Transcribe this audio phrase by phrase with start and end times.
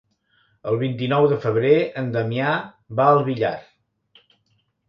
[0.71, 2.57] El vint-i-nou de febrer en Damià
[3.01, 3.55] va al Villar.